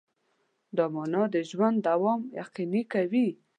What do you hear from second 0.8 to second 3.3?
مانا د ژوند دوام یقیني کوي.